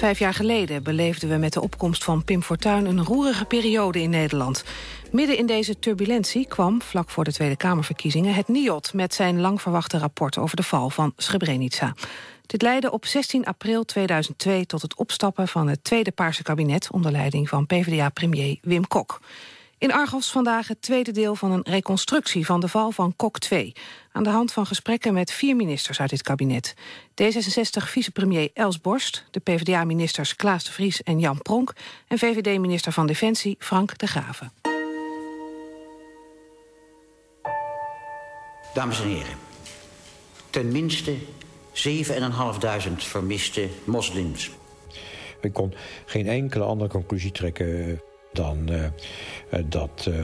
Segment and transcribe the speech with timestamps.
[0.00, 2.86] Vijf jaar geleden beleefden we met de opkomst van Pim Fortuyn...
[2.86, 4.64] een roerige periode in Nederland.
[5.10, 8.34] Midden in deze turbulentie kwam, vlak voor de Tweede Kamerverkiezingen...
[8.34, 11.94] het NIOT met zijn lang verwachte rapport over de val van Srebrenica.
[12.46, 16.90] Dit leidde op 16 april 2002 tot het opstappen van het Tweede Paarse kabinet...
[16.90, 19.20] onder leiding van PvdA-premier Wim Kok.
[19.80, 23.72] In Argos vandaag het tweede deel van een reconstructie van de val van Kok 2.
[24.12, 26.74] Aan de hand van gesprekken met vier ministers uit dit kabinet.
[27.22, 31.72] D66-vicepremier Els Borst, de PvdA-ministers Klaas de Vries en Jan Pronk...
[32.08, 34.52] en VVD-minister van Defensie Frank de Graven.
[38.74, 39.36] Dames en heren,
[40.50, 41.14] ten minste
[41.72, 44.50] 7.500 vermiste moslims.
[45.40, 45.74] Ik kon
[46.06, 48.00] geen enkele andere conclusie trekken
[48.32, 48.84] dan uh,
[49.64, 50.14] dat uh,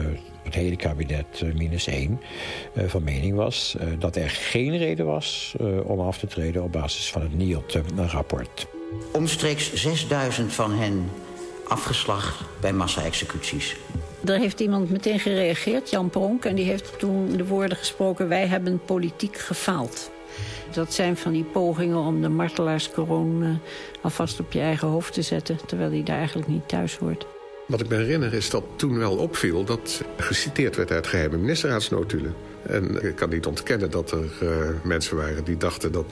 [0.43, 2.21] het hele kabinet minus één
[2.87, 3.75] van mening was...
[3.99, 8.67] dat er geen reden was om af te treden op basis van het NIOT-rapport.
[9.11, 11.09] Omstreeks 6000 van hen
[11.67, 13.75] afgeslacht bij massa-executies.
[14.21, 16.45] Daar heeft iemand meteen gereageerd, Jan Pronk...
[16.45, 18.27] en die heeft toen de woorden gesproken...
[18.27, 20.11] wij hebben politiek gefaald.
[20.71, 23.59] Dat zijn van die pogingen om de martelaarskroon
[24.01, 25.57] alvast op je eigen hoofd te zetten...
[25.65, 27.25] terwijl die daar eigenlijk niet thuis hoort.
[27.67, 32.35] Wat ik me herinner is dat toen wel opviel dat geciteerd werd uit geheime ministerraadsnotulen.
[32.61, 34.49] En ik kan niet ontkennen dat er uh,
[34.83, 36.05] mensen waren die dachten dat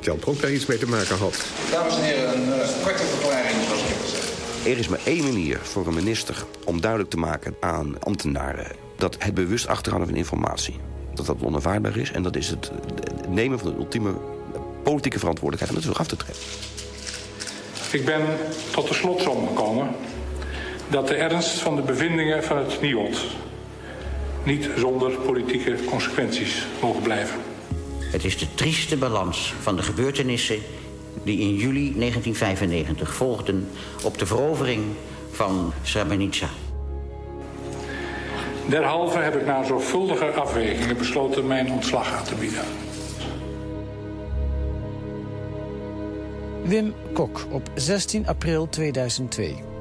[0.00, 1.44] Jan Pronk daar iets mee te maken had.
[1.70, 4.66] Dames en heren, een uh, korte verklaring zoals ik heb gezegd.
[4.66, 8.76] Er is maar één manier voor een minister om duidelijk te maken aan ambtenaren...
[8.96, 10.76] dat het bewust achterhouden van informatie,
[11.14, 12.10] dat dat onaanvaardbaar is...
[12.10, 12.70] en dat is het
[13.28, 14.12] nemen van de ultieme
[14.82, 16.44] politieke verantwoordelijkheid om het terug af te trekken.
[17.92, 18.22] Ik ben
[18.70, 19.88] tot de slotsom gekomen
[20.92, 23.24] dat de ernst van de bevindingen van het NIOD
[24.44, 27.40] niet zonder politieke consequenties mogen blijven.
[28.00, 30.58] Het is de trieste balans van de gebeurtenissen
[31.24, 33.68] die in juli 1995 volgden
[34.04, 34.82] op de verovering
[35.30, 36.48] van Srebrenica.
[38.68, 42.64] Derhalve heb ik na zorgvuldige afwegingen besloten mijn ontslag aan te bieden.
[46.62, 49.71] Wim Kok op 16 april 2002.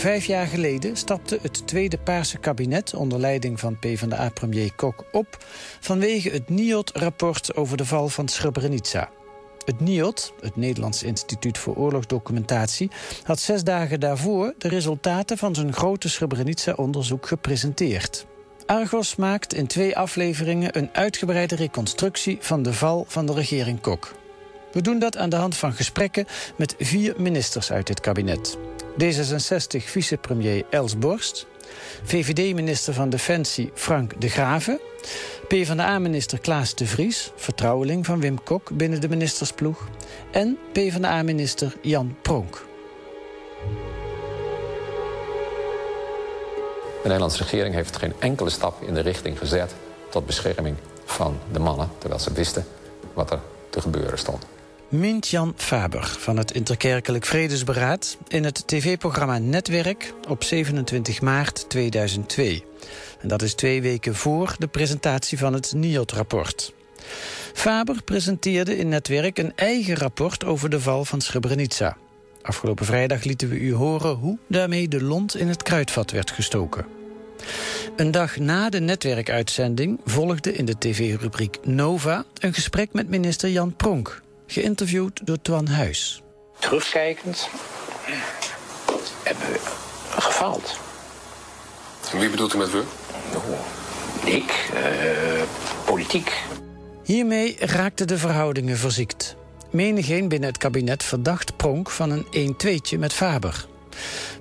[0.00, 2.94] Vijf jaar geleden stapte het tweede Paarse kabinet...
[2.94, 5.44] onder leiding van PvdA-premier Kok op...
[5.80, 9.10] vanwege het NIOT-rapport over de val van Srebrenica.
[9.64, 12.90] Het NIOT, het Nederlands Instituut voor Oorlogsdocumentatie...
[13.22, 18.26] had zes dagen daarvoor de resultaten van zijn grote Srebrenica-onderzoek gepresenteerd.
[18.66, 22.38] Argos maakt in twee afleveringen een uitgebreide reconstructie...
[22.40, 24.19] van de val van de regering Kok.
[24.72, 26.26] We doen dat aan de hand van gesprekken
[26.56, 28.58] met vier ministers uit dit kabinet.
[29.02, 31.46] D66-vicepremier Els Borst,
[32.02, 34.80] VVD-minister van Defensie Frank de Grave,
[35.48, 39.88] PvdA-minister Klaas de Vries, vertrouweling van Wim Kok binnen de ministersploeg,
[40.30, 42.68] en PvdA-minister Jan Pronk.
[47.02, 49.74] De Nederlandse regering heeft geen enkele stap in de richting gezet
[50.10, 52.66] tot bescherming van de mannen, terwijl ze wisten
[53.14, 54.46] wat er te gebeuren stond.
[54.90, 58.18] Mintjan Faber van het Interkerkelijk Vredesberaad...
[58.28, 62.64] in het tv-programma Netwerk op 27 maart 2002.
[63.20, 66.74] En dat is twee weken voor de presentatie van het NIOT-rapport.
[67.52, 71.96] Faber presenteerde in Netwerk een eigen rapport over de val van Srebrenica.
[72.42, 76.86] Afgelopen vrijdag lieten we u horen hoe daarmee de lont in het kruidvat werd gestoken.
[77.96, 82.24] Een dag na de netwerkuitzending volgde in de tv-rubriek Nova...
[82.38, 86.22] een gesprek met minister Jan Pronk geïnterviewd door Twan Huis.
[86.58, 87.48] Terugkijkend
[89.22, 89.58] hebben we
[90.20, 90.78] gefaald.
[92.12, 92.82] Wie bedoelt u met we?
[94.24, 95.42] ik, uh,
[95.84, 96.42] politiek.
[97.04, 99.36] Hiermee raakten de verhoudingen verziekt.
[99.70, 103.66] Menigeen binnen het kabinet verdacht Pronk van een 1-2'tje met Faber.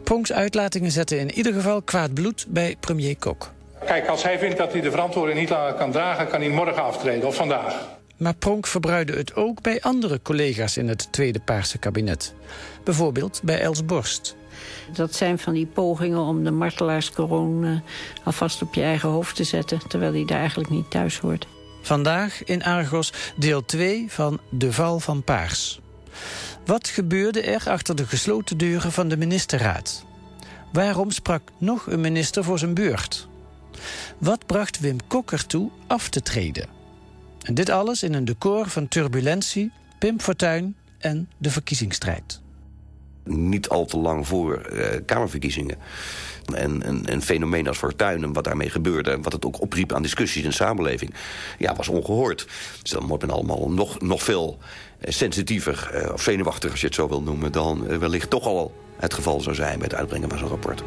[0.03, 3.51] Pronks uitlatingen zetten in ieder geval kwaad bloed bij premier Kok.
[3.85, 6.27] Kijk, als hij vindt dat hij de verantwoording niet langer kan dragen...
[6.27, 7.98] kan hij morgen aftreden of vandaag.
[8.19, 12.33] Maar Pronk verbruidde het ook bij andere collega's in het Tweede Paarse kabinet.
[12.83, 14.35] Bijvoorbeeld bij Els Borst.
[14.93, 17.79] Dat zijn van die pogingen om de martelaarskroon uh,
[18.23, 19.79] alvast op je eigen hoofd te zetten...
[19.87, 21.47] terwijl die daar eigenlijk niet thuis hoort.
[21.81, 25.79] Vandaag in Argos deel 2 van De Val van Paars.
[26.65, 30.05] Wat gebeurde er achter de gesloten deuren van de ministerraad?
[30.71, 33.27] Waarom sprak nog een minister voor zijn beurt?
[34.17, 36.78] Wat bracht Wim Kok ertoe af te treden?
[37.43, 42.41] En dit alles in een decor van turbulentie, Pim Fortuyn en de verkiezingsstrijd.
[43.23, 45.77] Niet al te lang voor uh, Kamerverkiezingen.
[46.53, 49.11] En een, een, fenomeen als Fortuyn en wat daarmee gebeurde...
[49.11, 51.13] en wat het ook opriep aan discussies in de samenleving...
[51.57, 52.47] ja, was ongehoord.
[52.81, 54.57] Dus dan wordt men allemaal nog, nog veel
[55.01, 55.91] sensitiever...
[55.93, 57.51] Uh, of zenuwachtig, als je het zo wil noemen...
[57.51, 60.83] dan wellicht toch al het geval zou zijn bij het uitbrengen van zo'n rapport.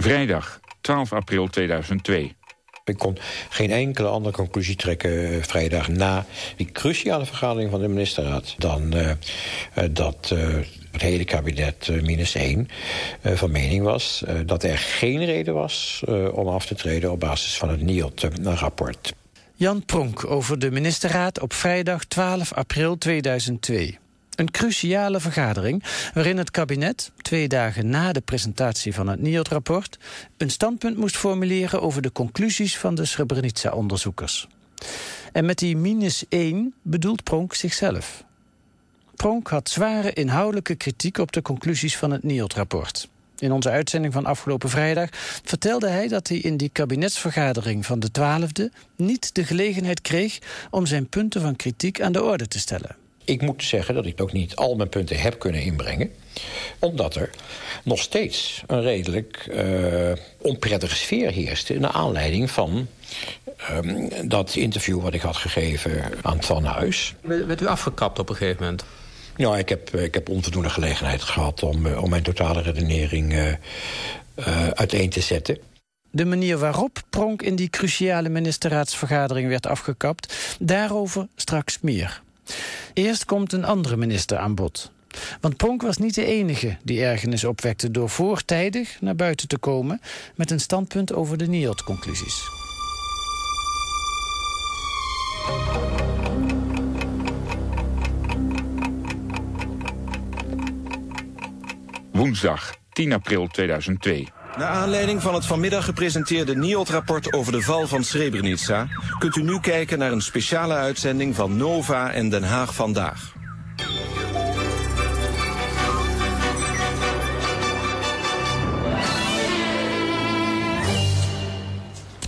[0.00, 2.34] Vrijdag 12 april 2002.
[2.84, 3.18] Ik kon
[3.48, 6.26] geen enkele andere conclusie trekken uh, vrijdag na
[6.56, 8.54] die cruciale vergadering van de ministerraad...
[8.58, 10.34] dan uh, uh, dat
[10.90, 12.68] het hele kabinet minus één
[13.22, 14.24] van mening was...
[14.46, 16.02] dat er geen reden was
[16.32, 19.12] om af te treden op basis van het NIOT-rapport.
[19.54, 23.98] Jan Pronk over de ministerraad op vrijdag 12 april 2002.
[24.40, 25.84] Een cruciale vergadering
[26.14, 29.98] waarin het kabinet, twee dagen na de presentatie van het NIOD-rapport,
[30.36, 34.48] een standpunt moest formuleren over de conclusies van de Srebrenica-onderzoekers.
[35.32, 38.24] En met die minus 1 bedoelt Pronk zichzelf.
[39.14, 43.08] Pronk had zware inhoudelijke kritiek op de conclusies van het NIOD-rapport.
[43.38, 45.08] In onze uitzending van afgelopen vrijdag
[45.44, 50.38] vertelde hij dat hij in die kabinetsvergadering van de 12e niet de gelegenheid kreeg
[50.70, 53.08] om zijn punten van kritiek aan de orde te stellen.
[53.24, 56.12] Ik moet zeggen dat ik ook niet al mijn punten heb kunnen inbrengen.
[56.78, 57.30] Omdat er
[57.84, 61.78] nog steeds een redelijk uh, onprettige sfeer heerste...
[61.78, 62.86] naar aanleiding van
[63.70, 67.14] um, dat interview wat ik had gegeven aan Twan Huis.
[67.20, 68.84] Werd u afgekapt op een gegeven moment?
[69.36, 74.68] Nou, ik heb, ik heb onvoldoende gelegenheid gehad om, uh, om mijn totale redenering uh,
[74.68, 75.58] uiteen te zetten.
[76.10, 80.56] De manier waarop Pronk in die cruciale ministerraadsvergadering werd afgekapt...
[80.58, 82.22] daarover straks meer.
[82.94, 84.92] Eerst komt een andere minister aan bod.
[85.40, 87.90] Want Pronk was niet de enige die ergernis opwekte...
[87.90, 90.00] door voortijdig naar buiten te komen...
[90.34, 92.48] met een standpunt over de NIOD-conclusies.
[102.12, 104.28] Woensdag 10 april 2002.
[104.56, 108.86] Naar aanleiding van het vanmiddag gepresenteerde NIOD-rapport over de val van Srebrenica...
[109.18, 113.32] kunt u nu kijken naar een speciale uitzending van Nova en Den Haag Vandaag.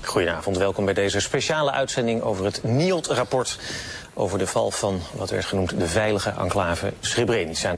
[0.02, 3.58] Goedenavond, welkom bij deze speciale uitzending over het NIOD-rapport
[4.14, 7.76] over de val van wat werd genoemd de veilige enclave Srebrenica.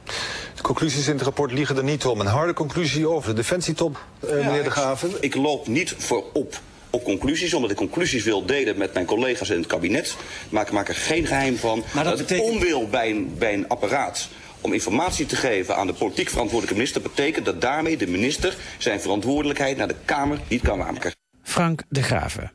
[0.55, 2.21] De conclusies in het rapport liegen er niet om.
[2.21, 5.11] Een harde conclusie over de defensietop, uh, ja, meneer De Graven.
[5.11, 6.61] Ik, ik loop niet voorop
[6.91, 10.17] op conclusies, omdat ik conclusies wil delen met mijn collega's in het kabinet.
[10.49, 12.55] Maar ik maak er geen geheim van maar dat, dat betekent...
[12.55, 14.29] onwil bij een, bij een apparaat
[14.61, 17.03] om informatie te geven aan de politiek verantwoordelijke minister...
[17.03, 21.13] betekent dat daarmee de minister zijn verantwoordelijkheid naar de Kamer niet kan waarmaken.
[21.43, 22.53] Frank de Graven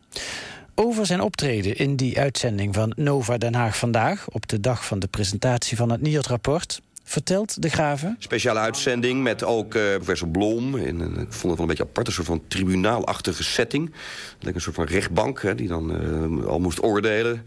[0.82, 4.28] over zijn optreden in die uitzending van Nova Den Haag vandaag...
[4.30, 8.16] op de dag van de presentatie van het NIOD-rapport vertelt de Graven.
[8.20, 10.76] Speciale uitzending met ook uh, professor Blom.
[10.76, 13.92] Ik vond het wel een beetje apart, een soort van tribunaalachtige setting.
[14.32, 16.02] Lekker een soort van rechtbank hè, die dan
[16.40, 17.46] uh, al moest oordelen.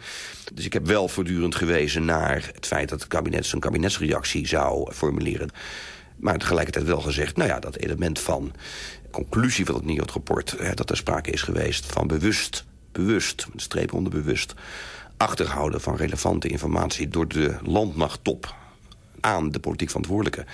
[0.52, 4.92] Dus ik heb wel voortdurend gewezen naar het feit dat het kabinet zijn kabinetsreactie zou
[4.92, 5.50] formuleren.
[6.16, 8.52] Maar tegelijkertijd wel gezegd, nou ja, dat element van
[9.10, 10.56] conclusie van het NIOD-rapport...
[10.74, 14.54] dat er sprake is geweest van bewust bewust, met streep onder bewust...
[15.16, 18.54] achterhouden van relevante informatie door de landmachttop
[19.22, 20.44] aan de politiek verantwoordelijke.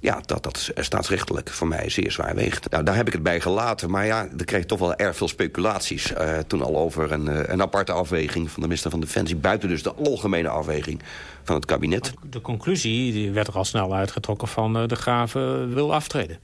[0.00, 2.70] Ja, dat dat staatsrechtelijk voor mij zeer zwaar weegt.
[2.70, 3.90] Nou, daar heb ik het bij gelaten.
[3.90, 6.12] Maar ja, er kreeg toch wel erg veel speculaties.
[6.12, 9.36] Uh, toen al over een, uh, een aparte afweging van de minister van Defensie...
[9.36, 11.02] buiten dus de algemene afweging
[11.42, 12.12] van het kabinet.
[12.30, 16.38] De conclusie die werd er al snel uitgetrokken van de graven wil aftreden.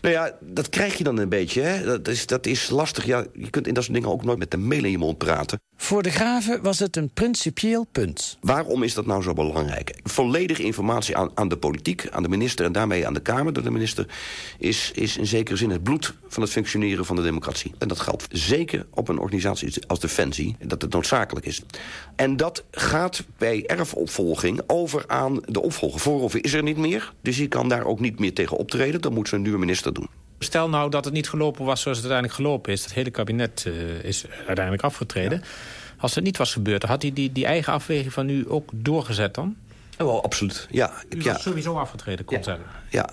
[0.00, 1.60] Nou ja, dat krijg je dan een beetje.
[1.60, 1.84] Hè?
[1.84, 3.04] Dat, is, dat is lastig.
[3.04, 5.18] Ja, je kunt in dat soort dingen ook nooit met de mail in je mond
[5.18, 5.60] praten.
[5.82, 8.38] Voor de graven was het een principieel punt.
[8.40, 9.94] Waarom is dat nou zo belangrijk?
[10.02, 12.64] Volledige informatie aan, aan de politiek, aan de minister...
[12.64, 14.06] en daarmee aan de Kamer door de minister...
[14.58, 17.72] Is, is in zekere zin het bloed van het functioneren van de democratie.
[17.78, 20.56] En dat geldt zeker op een organisatie als Defensie...
[20.64, 21.62] dat het noodzakelijk is.
[22.16, 26.00] En dat gaat bij erfopvolging over aan de opvolger.
[26.00, 29.00] Voorhoeven is er niet meer, dus die kan daar ook niet meer tegen optreden.
[29.00, 30.08] Dan moet een nieuwe minister doen.
[30.42, 32.82] Stel nou dat het niet gelopen was zoals het uiteindelijk gelopen is.
[32.82, 35.38] Het hele kabinet uh, is uiteindelijk afgetreden.
[35.38, 35.46] Ja.
[35.98, 39.34] Als het niet was gebeurd, had hij die, die eigen afweging van u ook doorgezet
[39.34, 39.56] dan?
[39.98, 40.92] Oh, wel, absoluut, ja.
[41.08, 41.38] U was ja.
[41.38, 42.58] sowieso afgetreden, kon ja.
[42.88, 43.10] ja.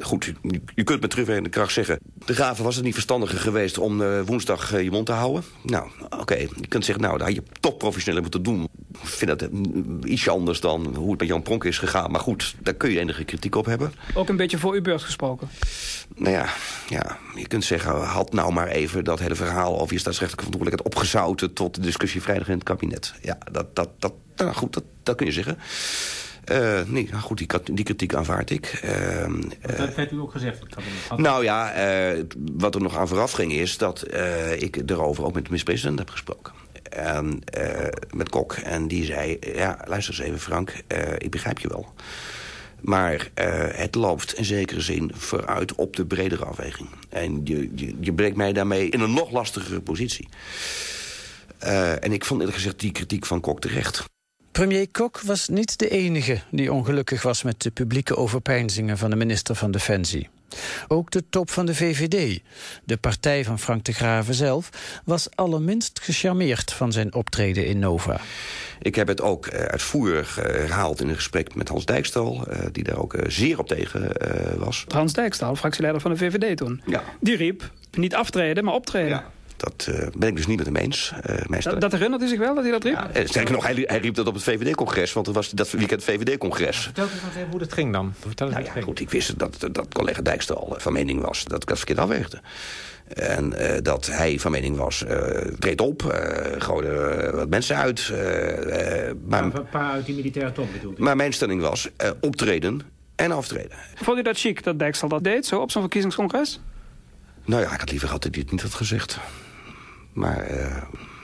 [0.00, 1.98] Goed, je, je kunt met terugwerkende kracht zeggen...
[2.24, 5.44] de graven was het niet verstandiger geweest om uh, woensdag uh, je mond te houden.
[5.62, 6.40] Nou, oké, okay.
[6.40, 8.68] je kunt zeggen, nou, dat had je toch professioneel moeten doen.
[9.02, 9.48] Ik vind dat
[10.04, 12.10] ietsje anders dan hoe het met Jan Pronk is gegaan.
[12.10, 13.92] Maar goed, daar kun je enige kritiek op hebben.
[14.14, 15.48] Ook een beetje voor uw beurt gesproken?
[16.14, 16.46] Nou ja,
[16.88, 19.80] ja, je kunt zeggen, had nou maar even dat hele verhaal...
[19.80, 21.52] over je staatsrechtelijke verantwoordelijkheid opgezouten...
[21.52, 23.14] tot de discussie vrijdag in het kabinet.
[23.22, 25.58] Ja, dat, dat, dat, nou goed, dat, dat kun je zeggen.
[26.52, 28.80] Uh, nee, nou goed, die, die, kritiek aanvaard ik.
[28.84, 30.60] Uh, dat werd u ook gezegd?
[31.08, 33.78] Het nou ja, uh, wat er nog aan vooraf ging is...
[33.78, 34.06] dat
[34.58, 36.63] ik erover ook met de minister-president heb gesproken.
[36.90, 37.42] En
[38.14, 38.52] met Kok.
[38.52, 40.72] En die zei, ja, luister eens even Frank,
[41.18, 41.94] ik begrijp je wel.
[42.80, 46.88] Maar uh, het loopt in zekere zin vooruit op de bredere afweging.
[47.08, 50.28] En je, je, je brengt mij daarmee in een nog lastigere positie.
[52.00, 54.04] En ik vond eerlijk gezegd die kritiek van Kok terecht.
[54.52, 59.16] Premier Kok was niet de enige die ongelukkig was met de publieke overpeinzingen van de
[59.16, 60.28] minister van Defensie.
[60.88, 62.40] Ook de top van de VVD,
[62.84, 64.70] de partij van Frank de Graven zelf,
[65.04, 68.20] was allerminst gecharmeerd van zijn optreden in Nova.
[68.80, 72.46] Ik heb het ook uh, uitvoerig uh, herhaald in een gesprek met Hans Dijkstal...
[72.48, 74.12] Uh, die daar ook zeer op tegen
[74.58, 74.84] was.
[74.88, 76.82] Hans Dijkstal, fractieleider van de VVD toen.
[76.86, 77.02] Ja.
[77.20, 79.08] Die riep, niet aftreden, maar optreden.
[79.08, 79.32] Ja.
[79.56, 81.12] Dat uh, ben ik dus niet met hem eens.
[81.30, 82.94] Uh, dat, dat, herinnert zich wel dat hij dat riep?
[82.94, 85.12] Ja, sterker nog, hij, hij, riep dat op het VVD-congres.
[85.12, 86.78] Want het was dat weekend het VVD-congres.
[86.78, 88.14] Vertel eens even hoe dat ging dan.
[88.20, 91.68] Vertel nou ja, goed, ik wist dat, dat collega Dijkstal van mening was dat ik
[91.68, 92.40] dat verkeerd afweegde.
[93.08, 95.10] En uh, dat hij van mening was, uh,
[95.58, 96.12] treed op, uh,
[96.58, 98.12] gooi er wat mensen uit.
[99.26, 101.88] maar, een paar uit die militaire top bedoelt Maar mijn stelling was
[102.20, 102.80] optreden
[103.16, 103.78] en aftreden.
[103.94, 106.60] Vond u dat chic dat Dijkstal dat deed, zo op zo'n verkiezingscongres?
[107.44, 109.18] Nou ja, ik had liever gehad dat hij het niet had gezegd.
[110.14, 110.46] Maar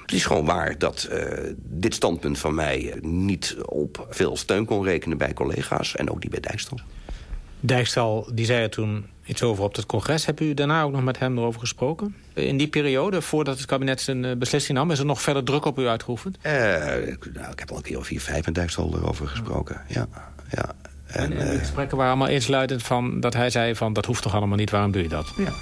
[0.02, 1.08] het is gewoon waar dat
[1.56, 5.96] dit standpunt van mij niet op veel steun kon rekenen bij collega's.
[5.96, 6.80] En ook niet bij Dijkstal.
[7.60, 10.26] Dijkstal die zei er toen iets over op het congres.
[10.26, 12.14] Hebt u daarna ook nog met hem erover gesproken?
[12.34, 14.90] In die periode, voordat het kabinet zijn beslissing nam...
[14.90, 16.38] is er nog verder druk op u uitgeoefend?
[16.42, 19.80] Uh, nou, ik heb al een keer of vier, vijf met Dijkstal erover gesproken.
[19.88, 20.08] Ja,
[20.50, 20.74] ja.
[21.06, 23.20] En, en, en die gesprekken waren allemaal eensluidend van...
[23.20, 25.32] dat hij zei van, dat hoeft toch allemaal niet, waarom doe je dat?
[25.36, 25.52] Ja.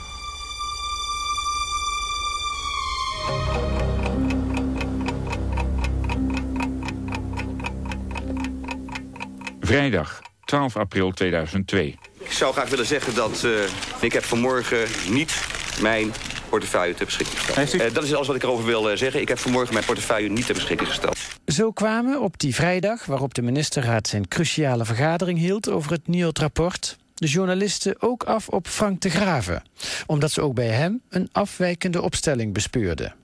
[9.68, 11.98] Vrijdag, 12 april 2002.
[12.18, 13.62] Ik zou graag willen zeggen dat uh,
[14.00, 15.46] ik heb vanmorgen niet
[15.80, 16.12] mijn
[16.48, 17.75] portefeuille ter beschikking gesteld.
[17.75, 19.20] Uh, dat is alles wat ik erover wil uh, zeggen.
[19.20, 21.18] Ik heb vanmorgen mijn portefeuille niet ter beschikking gesteld.
[21.46, 26.98] Zo kwamen op die vrijdag, waarop de ministerraad zijn cruciale vergadering hield over het NIOT-rapport,
[27.14, 29.62] de journalisten ook af op Frank de Graven,
[30.06, 33.14] omdat ze ook bij hem een afwijkende opstelling bespeurden.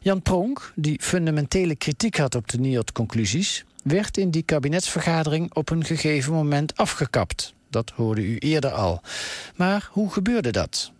[0.00, 5.84] Jan Pronk, die fundamentele kritiek had op de NIOT-conclusies, werd in die kabinetsvergadering op een
[5.84, 7.54] gegeven moment afgekapt.
[7.70, 9.00] Dat hoorde u eerder al.
[9.56, 10.92] Maar hoe gebeurde dat?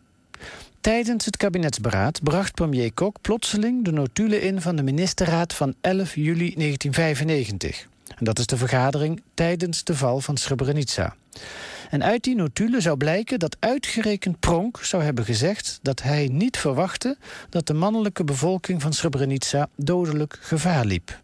[0.81, 6.15] Tijdens het kabinetsberaad bracht premier Kok plotseling de notulen in van de ministerraad van 11
[6.15, 7.87] juli 1995.
[8.17, 11.17] En dat is de vergadering tijdens de val van Srebrenica.
[11.91, 16.57] En uit die notulen zou blijken dat uitgerekend Pronk zou hebben gezegd dat hij niet
[16.57, 17.17] verwachtte
[17.51, 21.21] dat de mannelijke bevolking van Srebrenica dodelijk gevaar liep.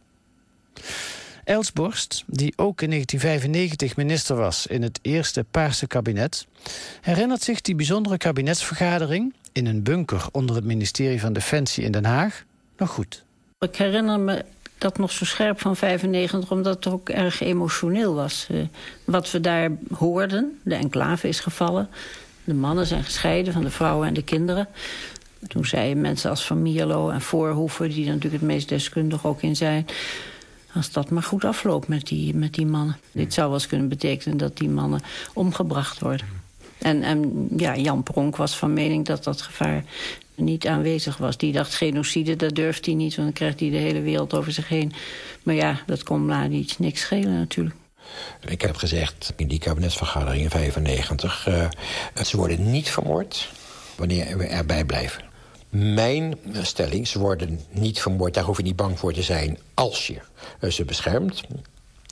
[1.45, 6.47] Els Borst, die ook in 1995 minister was in het eerste Paarse kabinet,
[7.01, 12.05] herinnert zich die bijzondere kabinetsvergadering in een bunker onder het ministerie van Defensie in Den
[12.05, 12.45] Haag
[12.77, 13.25] nog goed.
[13.59, 14.45] Ik herinner me
[14.79, 18.47] dat nog zo scherp van 95, omdat het ook erg emotioneel was.
[18.51, 18.63] Uh,
[19.05, 21.89] wat we daar hoorden, de enclave is gevallen.
[22.45, 24.69] De mannen zijn gescheiden van de vrouwen en de kinderen.
[25.47, 27.89] Toen zeiden mensen als Van Mierlo en Voorhoeven...
[27.89, 29.87] die er natuurlijk het meest deskundig ook in zijn...
[30.75, 32.97] Als dat maar goed afloopt met die, met die mannen.
[33.13, 35.01] Dit zou wel eens kunnen betekenen dat die mannen
[35.33, 36.27] omgebracht worden.
[36.79, 39.85] En, en ja, Jan Pronk was van mening dat dat gevaar
[40.35, 41.37] niet aanwezig was.
[41.37, 44.53] Die dacht genocide, dat durft hij niet, want dan krijgt hij de hele wereld over
[44.53, 44.93] zich heen.
[45.43, 47.77] Maar ja, dat kon Mladic niks schelen natuurlijk.
[48.47, 51.49] Ik heb gezegd in die kabinetsvergadering in 95...
[51.49, 51.69] Uh,
[52.25, 53.49] ze worden niet vermoord
[53.97, 55.24] wanneer we erbij blijven.
[55.75, 59.59] Mijn stelling, ze worden niet vermoord, daar hoef je niet bang voor te zijn...
[59.75, 60.21] als je
[60.71, 61.43] ze beschermt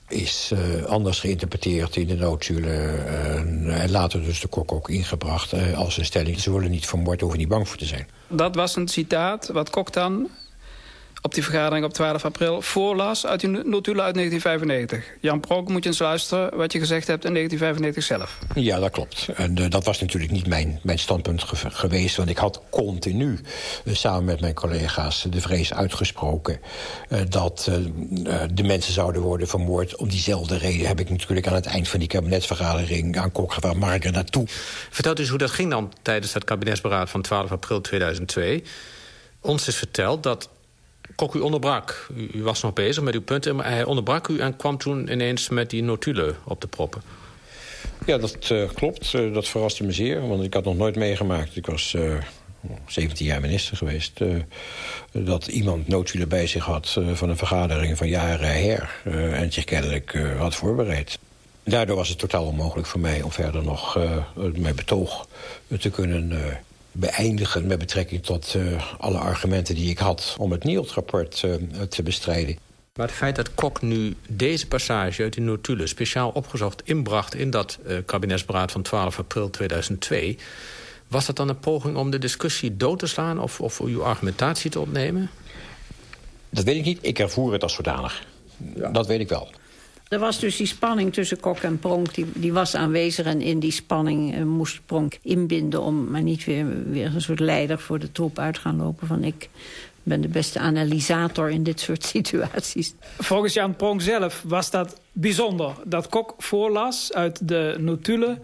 [0.09, 2.71] is uh, anders geïnterpreteerd in de noodzulen.
[2.71, 6.41] Uh, en later dus de kok ook ingebracht als een stelling.
[6.41, 8.09] Ze worden niet vermoord, hoeven niet bang voor te zijn.
[8.29, 10.29] Dat was een citaat wat Kok dan
[11.23, 15.05] op die vergadering op 12 april voorlas uit die notulen uit 1995.
[15.21, 18.39] Jan Prok, moet je eens luisteren wat je gezegd hebt in 1995 zelf.
[18.55, 19.29] Ja, dat klopt.
[19.35, 22.17] En uh, dat was natuurlijk niet mijn, mijn standpunt ge geweest.
[22.17, 23.41] Want ik had continu,
[23.85, 26.61] uh, samen met mijn collega's, de vrees uitgesproken...
[27.09, 27.71] Uh, dat
[28.53, 29.97] de mensen zouden worden vermoord.
[29.97, 33.19] Om diezelfde reden heb ik natuurlijk aan het eind van die kabinetsvergadering...
[33.19, 34.45] aan Kok gevraagd, mag ik er naartoe?
[34.91, 38.65] Vertelt eens hoe dat ging dan tijdens dat kabinetsberaad van 12 april 2002.
[39.41, 40.49] Ons is verteld dat
[41.15, 42.09] Kok u onderbrak.
[42.17, 44.39] U, u, was nog bezig met uw punten, maar hij onderbrak u...
[44.39, 47.03] en kwam toen ineens met die notulen op de proppen.
[48.07, 49.13] Ja, dat uh, klopt.
[49.13, 51.57] Uh, dat verraste me zeer, want ik had nog nooit meegemaakt.
[51.57, 52.15] Ik was uh,
[52.87, 54.21] 17 jaar minister geweest.
[55.13, 59.01] dat iemand noodhulen bij zich had van een vergadering van jaren her.
[59.33, 61.19] en zich kennelijk had voorbereid.
[61.65, 63.99] Daardoor was het totaal onmogelijk voor mij om verder nog
[64.55, 65.27] mijn betoog
[65.79, 66.33] te kunnen
[66.93, 67.67] beëindigen...
[67.67, 68.57] met betrekking tot
[68.99, 71.45] alle argumenten die ik had om het NIOT-rapport
[71.89, 72.59] te bestrijden.
[72.95, 75.89] Maar het feit dat Kok nu deze passage uit die notulen...
[75.89, 80.39] speciaal opgezocht inbracht in dat uh, kabinetsberaad van 12 april 2002...
[81.09, 83.41] was dat dan een poging om de discussie dood te slaan...
[83.41, 85.31] of, of uw argumentatie te ontnemen?
[86.51, 86.99] Dat weet ik niet.
[87.01, 88.27] Ik ervoer het als zodanig.
[88.77, 88.91] Ja.
[88.91, 89.51] Dat weet ik wel.
[90.13, 93.27] Er was dus die spanning tussen Kok en Pronk, die, die was aanwezig...
[93.27, 95.83] en in die spanning uh, moest Pronk inbinden...
[95.83, 99.25] om maar niet weer, weer een soort leider voor de troep uit gaan lopen van...
[99.25, 99.49] ik
[100.03, 102.95] ben de beste analysator in dit soort situaties.
[103.19, 105.73] Volgens Jan Pronk zelf was dat bijzonder.
[105.85, 108.39] Dat Kok voorlas uit de notulen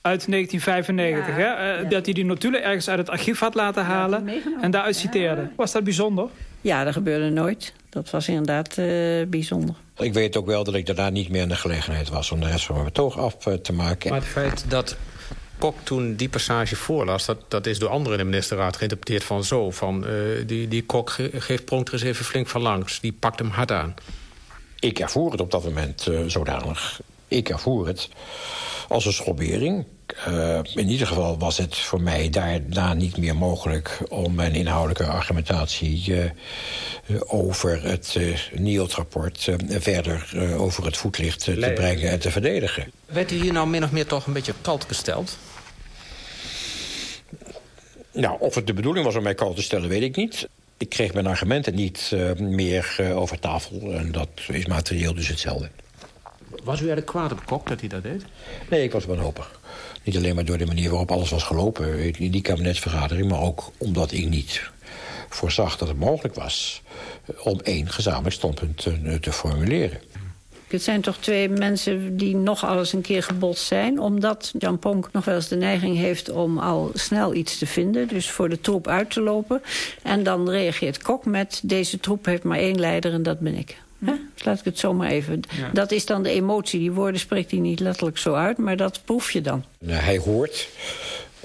[0.00, 1.36] uit 1995.
[1.36, 1.82] Ja, hè?
[1.82, 4.28] Uh, Dat hij die notulen ergens uit het archief had laten halen
[4.60, 5.48] en daaruit citeerde.
[5.56, 6.28] Was dat bijzonder?
[6.66, 7.72] Ja, dat gebeurde nooit.
[7.88, 9.74] Dat was inderdaad uh, bijzonder.
[9.96, 12.30] Ik weet ook wel dat ik daarna niet meer in de gelegenheid was...
[12.30, 14.10] om de rest van mijn betoog af uh, te maken.
[14.10, 14.96] Maar het feit dat
[15.58, 17.26] Kok toen die passage voorlas...
[17.26, 19.70] dat, dat is door anderen in de ministerraad geïnterpreteerd van zo...
[19.70, 23.00] van uh, die, die Kok ge geeft Pronk er eens even flink van langs.
[23.00, 23.94] Die pakt hem hard aan.
[24.80, 27.00] Ik ervoer het op dat moment uh, zodanig.
[27.28, 28.08] Ik ervoer het
[28.88, 29.84] als een schobbering.
[30.28, 33.98] Uh, in ieder geval was het voor mij daarna niet meer mogelijk...
[34.08, 39.48] om mijn inhoudelijke argumentatie uh, over het uh, NIOT-rapport...
[39.68, 42.92] verder over het voetlicht te brengen en te verdedigen.
[43.06, 45.38] Werd u hier nou min of meer toch een beetje kalt gesteld?
[48.12, 50.48] Nou, of het de bedoeling was om mij kalt te stellen, weet ik niet.
[50.76, 53.92] Ik kreeg mijn argumenten niet meer over tafel.
[53.92, 55.70] En dat is materieel dus hetzelfde.
[56.64, 58.24] Was u eigenlijk kwaad op Kok dat hij dat deed?
[58.70, 59.60] Nee, ik was wanhopig.
[60.06, 63.28] Niet alleen maar door de manier waarop alles was gelopen in die kabinetsvergadering...
[63.28, 64.70] maar ook omdat ik niet
[65.28, 66.82] voorzag dat het mogelijk was...
[67.42, 70.00] om één gezamenlijk standpunt te, te formuleren.
[70.68, 74.00] Het zijn toch twee mensen die nog alles een keer gebotst zijn...
[74.00, 78.08] omdat Jan Ponk nog wel eens de neiging heeft om al snel iets te vinden...
[78.08, 79.62] dus voor de troep uit te lopen.
[80.02, 81.60] En dan reageert Kok met...
[81.64, 83.76] deze troep heeft maar één leider en dat ben ik.
[84.04, 84.12] Hè?
[84.34, 85.40] Dus laat ik het zomaar even...
[85.56, 85.70] Ja.
[85.72, 86.80] Dat is dan de emotie.
[86.80, 89.64] Die woorden spreekt hij niet letterlijk zo uit, maar dat proef je dan.
[89.78, 90.68] Nou, hij hoort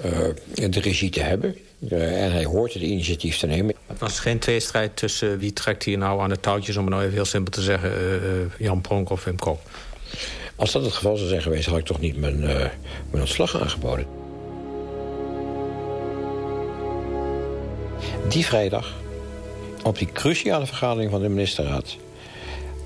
[0.04, 1.56] uh, de regie te hebben.
[1.90, 3.74] Uh, en hij hoort het initiatief te nemen.
[3.86, 6.76] Het was geen tweestrijd tussen wie trekt hier nou aan de touwtjes...
[6.76, 9.60] om het nou even heel simpel te zeggen, uh, Jan Pronk of Wim Kok.
[10.56, 12.70] Als dat het geval zou zijn geweest, had ik toch niet mijn, mijn
[13.12, 14.06] ontslag aangeboden.
[18.28, 18.94] Die vrijdag,
[19.82, 21.96] op die cruciale vergadering van de ministerraad...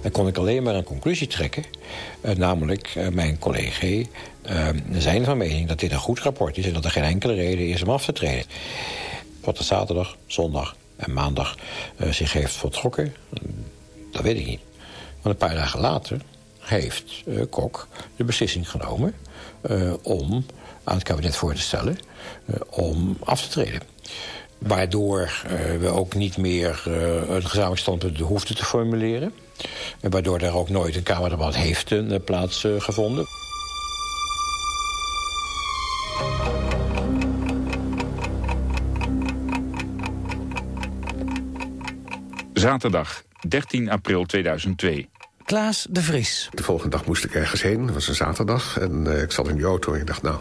[0.07, 1.65] Dan kon ik alleen maar een conclusie trekken.
[2.21, 6.67] Uh, namelijk, uh, mijn collega uh, zijn van mening dat dit een goed rapport is...
[6.67, 8.45] en dat er geen enkele reden is om af te treden.
[9.41, 11.57] Wat er zaterdag, zondag en maandag
[12.11, 13.15] zich heeft voltrokken...
[14.13, 14.61] dat weet ik niet.
[15.23, 16.21] Want een paar dagen later
[16.59, 19.15] heeft Kok de beslissing genomen...
[20.03, 20.47] om
[20.85, 21.99] aan het kabinet voor te stellen
[22.71, 23.81] om af te treden.
[24.59, 25.45] Waardoor
[25.81, 26.83] we ook niet meer
[27.29, 29.33] een gezamenlijk standpunt hoefden te formuleren...
[30.01, 33.25] Waardoor er ook nooit een Kamerdebat heeft uh, plaatsgevonden.
[33.25, 33.31] Uh,
[42.53, 45.09] Zaterdag, 13 april 2002.
[45.45, 46.49] Klaas de Vries.
[46.53, 48.79] De volgende dag moest ik ergens heen, het was een zaterdag.
[48.79, 50.37] En uh, ik zat in die auto en ik dacht, nou,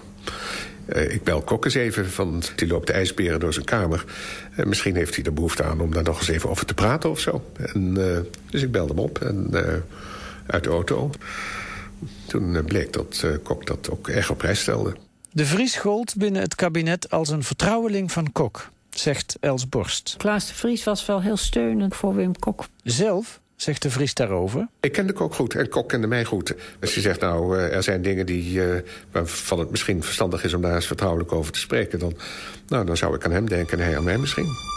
[0.88, 4.06] ik bel Kok eens even, want die loopt de ijsberen door zijn kamer.
[4.58, 7.10] Uh, misschien heeft hij er behoefte aan om daar nog eens even over te praten
[7.10, 7.52] of zo.
[7.58, 8.19] En, uh,
[8.50, 9.50] dus ik belde hem op en,
[10.48, 11.10] uit de auto.
[12.26, 14.95] Toen bleek dat Kok dat ook erg op prijs stelde.
[15.32, 20.15] De Vries gold binnen het kabinet als een vertrouweling van Kok, zegt Els Borst.
[20.17, 22.65] Klaas de Vries was wel heel steunend voor Wim Kok.
[22.84, 24.67] Zelf zegt de Vries daarover?
[24.79, 26.53] Ik kende Kok goed en Kok kende mij goed.
[26.79, 28.75] Dus je zegt nou, er zijn dingen die, uh,
[29.11, 30.53] waarvan het misschien verstandig is...
[30.53, 31.99] om daar eens vertrouwelijk over te spreken...
[31.99, 32.13] dan,
[32.67, 34.73] nou, dan zou ik aan hem denken en hij aan mij misschien.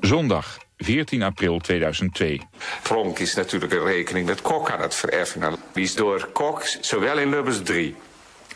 [0.00, 2.40] Zondag, 14 april 2002.
[2.82, 5.56] Pronk is natuurlijk een rekening met Kok aan het vereffenen.
[5.72, 7.94] Die is door Kok, zowel in Lubbers 3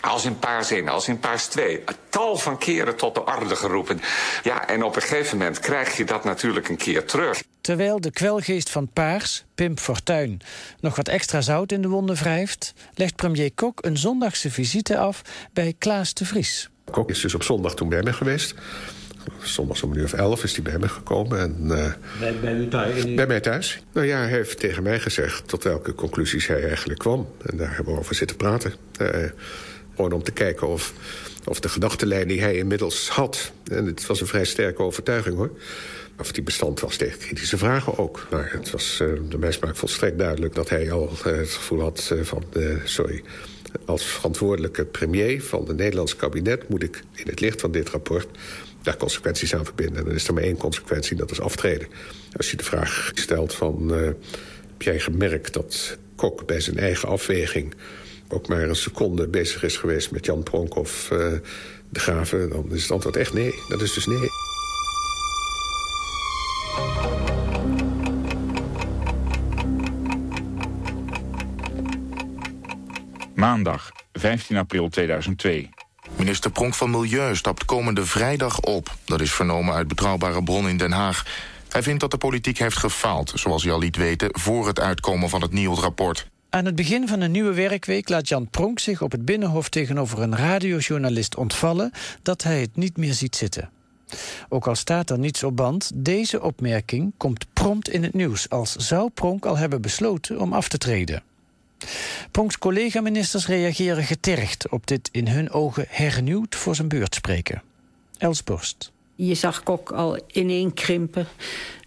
[0.01, 1.83] als in paars 1, als in paars 2.
[1.85, 4.01] Een tal van keren tot de orde geroepen.
[4.43, 7.43] Ja, en op een gegeven moment krijg je dat natuurlijk een keer terug.
[7.61, 10.41] Terwijl de kwelgeest van Paars, Pim Fortuyn,
[10.81, 12.75] nog wat extra zout in de wonden wrijft...
[12.95, 16.71] legt premier Kok een zondagse visite af bij Klaas de Vries.
[16.91, 18.55] Kok is dus op zondag toen bij me geweest.
[19.43, 21.41] Soms om een uur of elf is hij bij me gekomen.
[21.41, 23.15] En, uh, bij, bij, u thuis?
[23.15, 23.83] Bij mij thuis.
[23.93, 27.29] Nou ja, hij heeft tegen mij gezegd tot welke conclusies hij eigenlijk kwam.
[27.47, 28.75] En daar hebben we over zitten praten.
[29.01, 29.09] Uh,
[29.95, 30.93] gewoon om te kijken of,
[31.45, 33.53] of de gedachtenlijn die hij inmiddels had...
[33.65, 35.51] en het was een vrij sterke overtuiging, hoor...
[36.19, 38.27] of die bestand was tegen kritische vragen ook.
[38.31, 40.55] Maar het was uh, de volstrekt duidelijk...
[40.55, 42.45] dat hij al het gevoel had van...
[42.85, 43.23] sorry,
[43.85, 46.69] als verantwoordelijke premier van het Nederlands kabinet...
[46.69, 48.29] moet ik in het licht van dit rapport
[48.83, 49.97] daar consequenties aan verbinden.
[49.97, 51.89] En dan is er maar één consequentie, dat is aftreden.
[52.37, 53.93] Als je de vraag stelt van...
[54.81, 57.75] Heb jij gemerkt dat Kok bij zijn eigen afweging...
[58.33, 61.19] ook maar een seconde bezig is geweest met Jan Pronk of uh,
[61.89, 62.51] de Graven...
[62.51, 63.55] dan is het antwoord echt nee.
[63.69, 64.29] Dat is dus nee.
[73.35, 75.71] Maandag, 15 april 2002.
[76.17, 78.95] Minister Pronk van Milieu stapt komende vrijdag op.
[79.05, 81.25] Dat is vernomen uit betrouwbare bron in Den Haag.
[81.69, 84.29] Hij vindt dat de politiek heeft gefaald, zoals hij al liet weten...
[84.33, 86.27] voor het uitkomen van het NIOD-rapport.
[86.51, 89.69] Aan het begin van een nieuwe werkweek laat Jan Pronk zich op het Binnenhof...
[89.69, 93.71] tegenover een radiojournalist ontvallen dat hij het niet meer ziet zitten.
[94.49, 98.49] Ook al staat er niets op band, deze opmerking komt prompt in het nieuws...
[98.49, 101.23] als zou Pronk al hebben besloten om af te treden.
[102.31, 107.63] Pronks collega-ministers reageren getergd op dit in hun ogen hernieuwd voor zijn beurt spreken.
[108.19, 108.93] Els Borst.
[109.15, 111.27] Je zag Kok al ineenkrimpen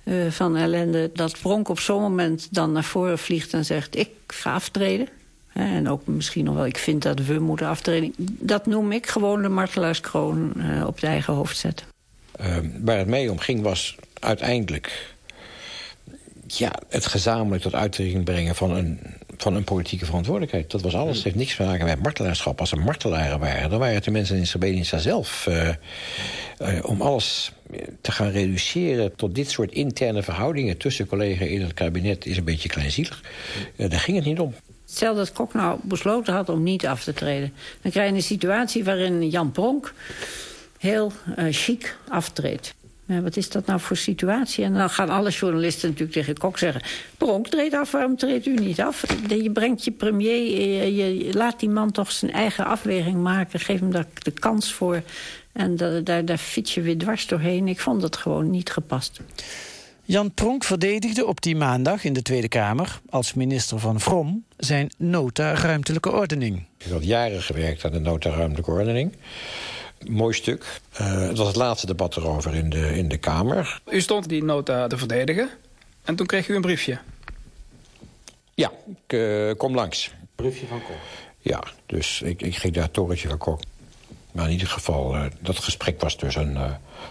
[0.04, 1.10] uh, van ellende.
[1.14, 3.98] Dat Pronk op zo'n moment dan naar voren vliegt en zegt...
[3.98, 5.08] ik ga aftreden.
[5.54, 8.14] En ook misschien nog wel, ik vind dat we moeten aftreden.
[8.18, 11.88] Dat noem ik gewoon de martelaarskroon uh, op de eigen hoofd zetten.
[12.42, 15.12] Uh, waar het mee om ging was uiteindelijk...
[16.48, 19.00] Ja, het gezamenlijk tot uitdrukking brengen van een
[19.44, 20.72] van een politieke verantwoordelijkheid.
[20.72, 21.16] Dat was alles.
[21.16, 22.60] Het heeft niks te maken met martelaarschap.
[22.60, 25.46] Als er martelaren waren, dan waren het de mensen in Srebrenica zelf...
[25.50, 25.70] Uh,
[26.62, 27.52] uh, om alles
[28.02, 30.78] te gaan reduceren tot dit soort interne verhoudingen...
[30.78, 33.22] tussen collega's in het kabinet is een beetje kleinzielig.
[33.76, 34.54] Uh, daar ging het niet om.
[34.86, 37.54] Stel dat Kok nou besloten had om niet af te treden.
[37.82, 39.94] Dan krijg je een situatie waarin Jan Pronk
[40.78, 41.12] heel
[41.50, 42.74] chic aftreedt.
[43.06, 44.64] Wat is dat nou voor situatie?
[44.64, 46.82] En dan gaan alle journalisten natuurlijk tegen Kok zeggen...
[47.18, 49.04] Pronk, treedt af, waarom treedt u niet af?
[49.28, 53.60] Je brengt je premier, je, laat die man toch zijn eigen afweging maken.
[53.60, 55.02] Geef hem daar de kans voor.
[55.52, 57.68] En daar, daar, daar fiets je weer dwars doorheen.
[57.68, 59.20] Ik vond dat gewoon niet gepast.
[60.06, 63.00] Jan Pronk verdedigde op die maandag in de Tweede Kamer...
[63.10, 66.66] als minister van Vrom zijn nota ruimtelijke ordening.
[66.78, 69.14] Ik heb jaren gewerkt aan de nota ruimtelijke ordening
[70.10, 70.82] mooi stuk.
[71.02, 73.82] Uh, het was het laatste debat erover in de, in de Kamer.
[73.92, 75.50] U stond die nota te verdedigen
[76.04, 77.00] en toen kreeg u een briefje.
[78.54, 80.12] Ja, ik uh, kom langs.
[80.36, 80.96] Briefje van Kok?
[81.40, 83.60] Ja, dus ik, ik ging daar torentje van Kok.
[84.32, 86.56] Maar in ieder geval, uh, dat gesprek was dus een,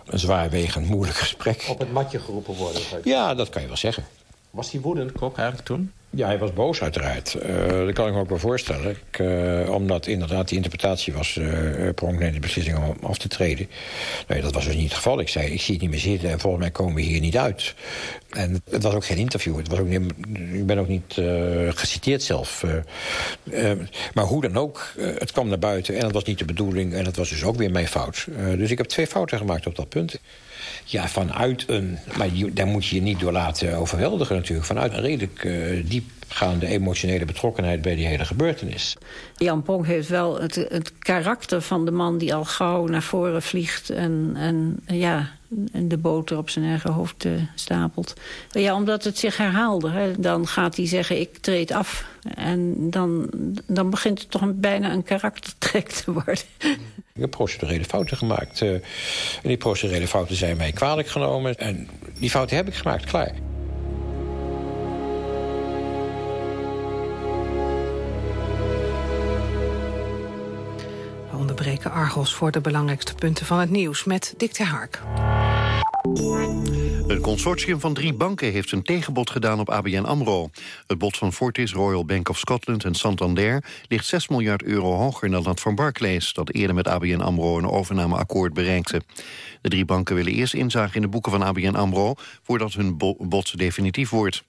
[0.06, 1.64] een zwaarwegend moeilijk gesprek.
[1.68, 2.82] Op het matje geroepen worden?
[3.04, 4.04] Ja, dat kan je wel zeggen.
[4.52, 5.92] Was hij woedend, Kok, eigenlijk toen?
[6.10, 7.36] Ja, hij was boos uiteraard.
[7.42, 8.96] Uh, dat kan ik me ook wel voorstellen.
[9.10, 11.36] Ik, uh, omdat inderdaad die interpretatie was...
[11.36, 13.68] Uh, Pronk neemt de beslissing om af te treden.
[14.28, 15.20] Nee, dat was dus niet het geval.
[15.20, 16.30] Ik zei, ik zie het niet meer zitten...
[16.30, 17.74] en volgens mij komen we hier niet uit.
[18.30, 19.56] En het was ook geen interview.
[19.56, 20.12] Het was ook niet,
[20.52, 21.14] ik ben ook niet
[21.74, 22.64] geciteerd zelf.
[24.14, 25.94] maar hoe dan ook, het kwam naar buiten...
[25.94, 26.94] en dat was niet de bedoeling...
[26.94, 28.26] en dat was dus ook weer mijn fout.
[28.56, 30.20] dus ik heb twee fouten gemaakt op dat punt.
[30.92, 31.98] Ja, vanuit een...
[32.16, 34.66] Maar daar moet je je niet door laten overweldigen natuurlijk.
[34.66, 35.84] Vanuit een redelijk uh,
[36.32, 37.82] diepgaande emotionele betrokkenheid...
[37.82, 38.96] bij die hele gebeurtenis.
[39.36, 43.42] Jan Pronk heeft wel het, het karakter van de man die al gauw naar voren
[43.42, 43.90] vliegt...
[43.90, 45.30] en, en ja,
[45.72, 48.14] en de boter op zijn eigen hoofd uh, stapelt.
[48.50, 49.90] Ja, omdat het zich herhaalde.
[49.90, 50.20] Hè.
[50.20, 52.04] Dan gaat hij zeggen, ik treed af.
[52.34, 53.28] En dan,
[53.66, 56.44] dan begint het toch een, bijna een karaktertrek te worden.
[57.14, 58.60] Ik heb procedurele fouten gemaakt.
[58.60, 58.82] Uh, en
[59.42, 61.56] die procedurele fouten zijn mij kwalijk genomen.
[61.56, 63.51] En die fouten heb ik gemaakt, klaar.
[71.90, 75.02] Argos voor de belangrijkste punten van het nieuws met Dick ter Hark.
[77.06, 80.50] Een consortium van drie banken heeft een tegenbod gedaan op ABN AMRO.
[80.86, 83.64] Het bod van Fortis, Royal Bank of Scotland en Santander...
[83.88, 86.32] ligt 6 miljard euro hoger dan dat van Barclays...
[86.32, 89.02] dat eerder met ABN AMRO een overnameakkoord bereikte.
[89.60, 92.14] De drie banken willen eerst inzage in de boeken van ABN AMRO...
[92.42, 94.44] voordat hun bod definitief wordt.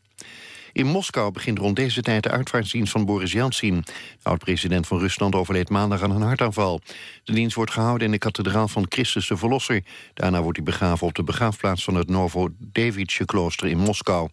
[0.74, 3.84] In Moskou begint rond deze tijd de uitvaartdienst van Boris Yeltsin.
[4.24, 6.82] De oud-president van Rusland overleed maandag aan een hartaanval.
[7.24, 9.84] De dienst wordt gehouden in de kathedraal van Christus de Verlosser.
[10.14, 14.30] Daarna wordt hij begraven op de begraafplaats van het Novodevitsje klooster in Moskou.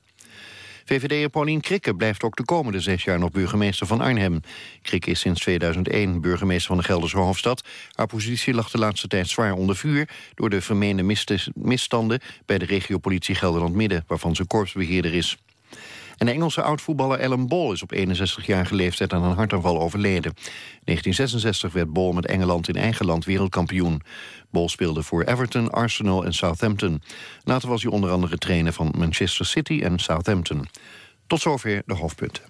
[0.84, 4.40] VVD'er Paulien Krikke blijft ook de komende zes jaar nog burgemeester van Arnhem.
[4.82, 7.64] Krikke is sinds 2001 burgemeester van de Gelderse hoofdstad.
[7.92, 10.08] Haar positie lag de laatste tijd zwaar onder vuur...
[10.34, 11.16] door de vermeende
[11.54, 14.04] misstanden bij de regiopolitie Gelderland-Midden...
[14.06, 15.38] waarvan ze korpsbeheerder is.
[16.20, 20.32] En de Engelse oud-voetballer Alan Ball is op 61-jarige leeftijd aan een hartaanval overleden.
[20.34, 20.42] In
[20.84, 24.02] 1966 werd Ball met Engeland in eigen land wereldkampioen.
[24.50, 27.02] Ball speelde voor Everton, Arsenal en Southampton.
[27.44, 30.66] Later was hij onder andere trainer van Manchester City en Southampton.
[31.26, 32.42] Tot zover de hoofdpunten.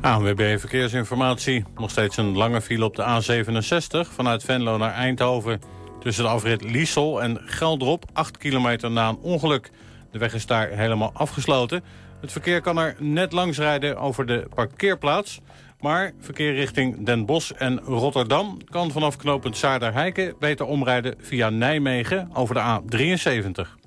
[0.00, 1.64] ANWB Verkeersinformatie.
[1.76, 5.60] Nog steeds een lange file op de A67 vanuit Venlo naar Eindhoven.
[6.00, 9.70] Tussen de afrit Liesel en Geldrop, 8 kilometer na een ongeluk.
[10.10, 11.82] De weg is daar helemaal afgesloten.
[12.20, 15.40] Het verkeer kan er net langs rijden over de parkeerplaats.
[15.80, 22.30] Maar verkeer richting Den Bosch en Rotterdam kan vanaf knooppunt Saarderheiken beter omrijden via Nijmegen
[22.32, 23.86] over de A73.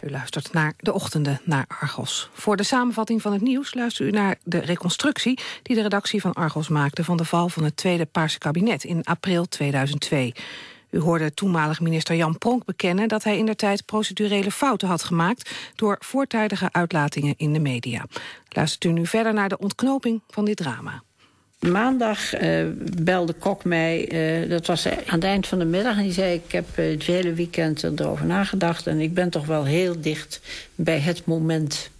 [0.00, 2.28] U luistert naar de ochtenden naar Argos.
[2.32, 5.38] Voor de samenvatting van het nieuws luistert u naar de reconstructie...
[5.62, 9.04] die de redactie van Argos maakte van de val van het tweede Paarse kabinet in
[9.04, 10.34] april 2002.
[10.94, 15.02] U hoorde toenmalig minister Jan Pronk bekennen dat hij in der tijd procedurele fouten had
[15.02, 18.04] gemaakt door voortijdige uitlatingen in de media.
[18.48, 21.02] Luistert u nu verder naar de ontknoping van dit drama.
[21.58, 22.66] Maandag uh,
[23.02, 25.96] belde Kok mij, uh, dat was aan het eind van de middag...
[25.96, 28.86] en die zei, ik heb uh, het hele weekend erover nagedacht...
[28.86, 30.40] en ik ben toch wel heel dicht
[30.74, 31.90] bij het moment.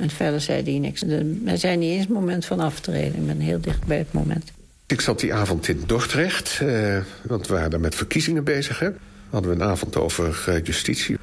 [0.00, 1.04] En verder zei hij niks.
[1.44, 3.20] Hij zei niet eens moment van aftreden.
[3.20, 4.52] Ik ben heel dicht bij het moment.
[4.88, 8.78] Ik zat die avond in Dordrecht, eh, want we waren met verkiezingen bezig.
[8.78, 8.88] Hè.
[9.30, 11.18] Hadden we een avond over uh, justitie.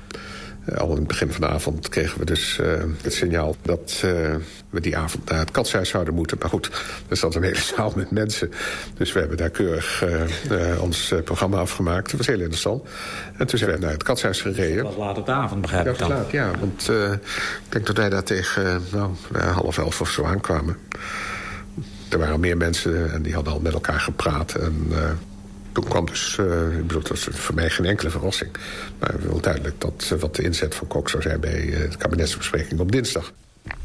[0.70, 3.56] Uh, al in het begin van de avond kregen we dus uh, het signaal...
[3.62, 4.00] dat
[4.70, 6.38] we die avond naar het katshuis zouden moeten.
[6.40, 6.72] Maar goed,
[7.08, 8.52] er zat een hele zaal met mensen.
[8.98, 10.04] Dus we hebben daar keurig
[10.80, 12.10] ons programma afgemaakt.
[12.10, 12.84] Dat was heel interessant.
[13.38, 14.84] En toen zijn we naar het katshuis gereden.
[14.84, 16.10] Dat was laat op de avond, begrijp ik dan.
[16.10, 16.90] Laat, ja, want
[17.66, 19.12] ik denk dat wij daar tegen nou,
[19.54, 20.78] half elf of zo aankwamen
[22.10, 24.56] er waren meer mensen en die hadden al met elkaar gepraat.
[24.56, 25.10] En uh,
[25.72, 28.52] toen kwam dus, uh, ik bedoel, dat was voor mij geen enkele verrassing.
[29.00, 32.80] Maar wel duidelijk dat uh, wat de inzet van Kok zou zijn bij de kabinetsbespreking
[32.80, 33.34] op dinsdag.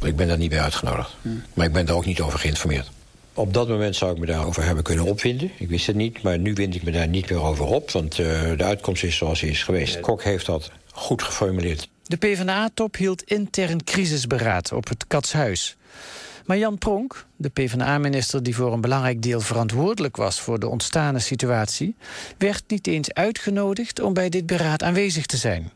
[0.03, 1.17] Ik ben daar niet bij uitgenodigd.
[1.55, 2.91] Maar ik ben daar ook niet over geïnformeerd.
[3.35, 5.51] Op dat moment zou ik me daarover hebben kunnen opwinden.
[5.59, 7.91] Ik wist het niet, maar nu wind ik me daar niet meer over op.
[7.91, 10.01] Want de uitkomst is zoals hij is geweest.
[10.01, 11.89] Kok heeft dat goed geformuleerd.
[12.03, 15.77] De PvdA-top hield intern crisisberaad op het Katshuis.
[16.51, 21.19] Maar Jan Pronk, de PvdA-minister die voor een belangrijk deel verantwoordelijk was voor de ontstane
[21.19, 21.95] situatie,
[22.39, 25.71] werd niet eens uitgenodigd om bij dit beraad aanwezig te zijn.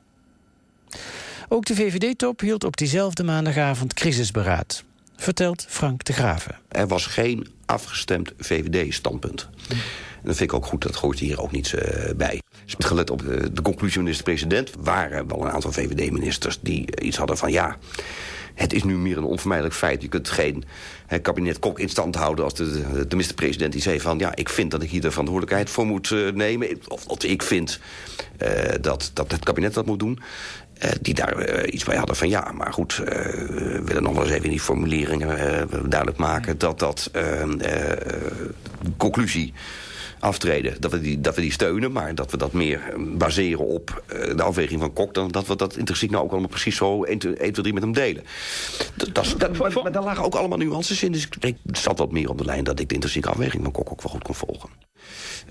[1.48, 4.84] Ook de VVD-top hield op diezelfde maandagavond crisisberaad,
[5.16, 6.58] vertelt Frank de Graven.
[6.68, 9.48] Er was geen afgestemd VVD-standpunt.
[9.68, 11.80] En dat vind ik ook goed, dat gooit hier ook niets uh,
[12.16, 12.42] bij.
[12.66, 14.70] Gelet op de, de conclusie van de minister-president...
[14.78, 17.52] waren wel een aantal VVD-ministers die iets hadden van...
[17.52, 17.78] ja,
[18.54, 20.02] het is nu meer een onvermijdelijk feit.
[20.02, 20.64] Je kunt geen
[21.22, 24.18] kabinet Kok in stand houden als de, de minister-president die zei van...
[24.18, 26.68] ja, ik vind dat ik hier de verantwoordelijkheid voor moet uh, nemen.
[26.88, 27.80] Of, of ik vind
[28.42, 28.48] uh,
[28.80, 30.20] dat, dat het kabinet dat moet doen.
[30.84, 34.32] Uh, die daar iets bij hadden van ja, maar goed, we willen nog wel eens
[34.32, 35.28] even in die formuleringen
[35.68, 36.58] duidelijk maken...
[36.58, 37.10] dat dat
[38.96, 39.52] conclusie
[40.24, 40.76] aftreden.
[40.80, 44.36] Dat we, die, dat we die steunen, maar dat we dat meer baseren op uh,
[44.36, 45.14] de afweging van Kok...
[45.14, 47.92] dan dat we dat intrinsiek nou ook allemaal precies zo 1, 2, 3 met hem
[47.92, 48.24] delen.
[48.94, 51.12] Dat, dat, maar, daar lagen ook allemaal nuances in.
[51.12, 53.90] Dus ik zat wat meer op de lijn dat ik de intrinsieke afweging van Kok
[53.90, 54.70] ook wel goed kon volgen.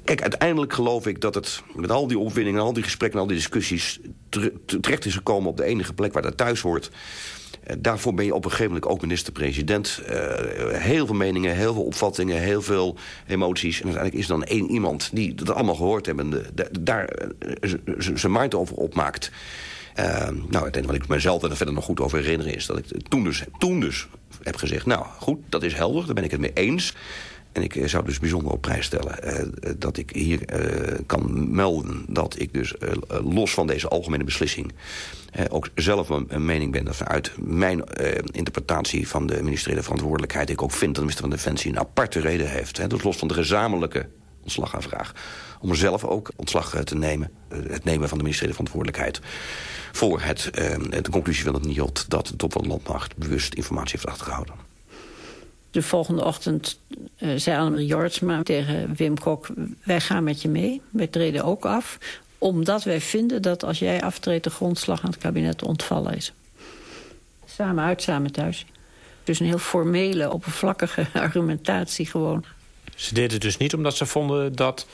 [0.03, 2.61] Kijk, uiteindelijk geloof ik dat het met al die opwindingen...
[2.61, 3.99] al die gesprekken en al die discussies...
[4.65, 6.91] terecht is gekomen op de enige plek waar dat thuis hoort...
[7.63, 10.01] Eh, daarvoor ben je op een gegeven moment ook minister-president.
[10.09, 10.15] Uh,
[10.71, 13.77] heel veel meningen, heel veel opvattingen, heel veel emoties.
[13.77, 16.33] En uiteindelijk is dan één iemand die dat allemaal gehoord hebben...
[16.33, 16.45] en
[16.79, 17.09] daar
[17.59, 17.73] uh,
[18.15, 19.31] zijn mind over opmaakt.
[19.99, 22.65] Uh, nou, het enige wat ik mezelf er verder nog goed over herinner is...
[22.65, 24.07] dat ik toen dus, toen dus
[24.43, 24.85] heb gezegd...
[24.85, 26.93] nou, goed, dat is helder, daar ben ik het mee eens...
[27.53, 30.45] En ik zou dus bijzonder op prijs stellen uh, dat ik hier
[31.05, 32.05] kan melden...
[32.07, 32.73] dat ik dus
[33.07, 34.71] los van deze algemene beslissing...
[35.49, 37.83] ook zelf een, een, mening ben dat vanuit mijn
[38.31, 40.49] interpretatie van de ministeriële verantwoordelijkheid...
[40.49, 42.77] ik ook vind dat de minister van Defensie een aparte reden heeft.
[42.77, 44.07] Hè, dus los van de gezamenlijke
[44.43, 45.13] ontslagaanvraag.
[45.59, 47.31] Om zelf ook ontslag te nemen.
[47.49, 49.21] het nemen van de ministeriële verantwoordelijkheid.
[49.91, 50.49] Voor het,
[51.01, 54.72] de conclusie van het NIOT dat de top van de landmacht bewust informatie heeft achtergehouden.
[55.73, 56.79] De volgende ochtend
[57.17, 59.47] uh, zei Annemarie Jortsma tegen Wim Kok...
[59.83, 61.97] wij gaan met je mee, wij treden ook af...
[62.37, 64.43] omdat wij vinden dat als jij aftreedt...
[64.43, 66.33] de grondslag aan het kabinet ontvallen is.
[67.45, 68.65] Samen uit, samen thuis.
[69.23, 72.45] Dus een heel formele, oppervlakkige argumentatie gewoon.
[72.95, 74.87] Ze deden het dus niet omdat ze vonden dat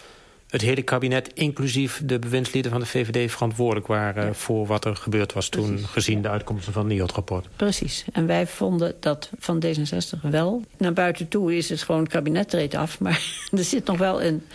[0.50, 3.32] het hele kabinet, inclusief de bewindslieden van de VVD...
[3.32, 5.80] verantwoordelijk waren voor wat er gebeurd was toen...
[5.80, 7.48] gezien de uitkomsten van het NIOD-rapport.
[7.56, 8.06] Precies.
[8.12, 10.64] En wij vonden dat van D66 wel.
[10.78, 13.00] Naar buiten toe is het gewoon het kabinet treedt af.
[13.00, 14.46] Maar er zit nog wel een,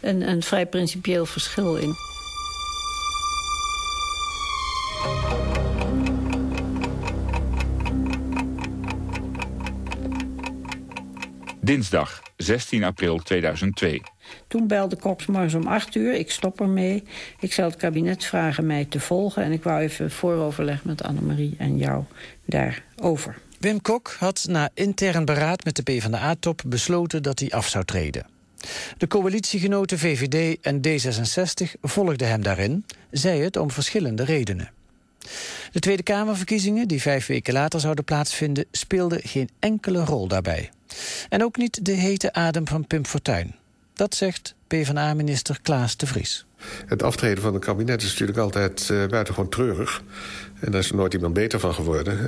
[0.00, 1.94] een, een vrij principieel verschil in.
[11.60, 14.02] Dinsdag 16 april 2002.
[14.46, 16.14] Toen belde Cox morgens om 8 uur.
[16.14, 17.04] Ik stop ermee.
[17.40, 19.42] Ik zal het kabinet vragen mij te volgen.
[19.42, 22.04] En ik wou even vooroverleg met Annemarie en jou
[22.44, 23.38] daarover.
[23.58, 28.26] Wim Kok had na intern beraad met de PvdA-top besloten dat hij af zou treden.
[28.98, 34.70] De coalitiegenoten VVD en D66 volgden hem daarin, zij het om verschillende redenen.
[35.72, 40.70] De Tweede Kamerverkiezingen, die vijf weken later zouden plaatsvinden, speelden geen enkele rol daarbij.
[41.28, 43.54] En ook niet de hete adem van Pim Fortuyn.
[43.98, 46.46] Dat zegt PvdA-minister Klaas de Vries.
[46.86, 50.02] Het aftreden van een kabinet is natuurlijk altijd uh, buitengewoon treurig.
[50.60, 52.18] En daar is er nooit iemand beter van geworden.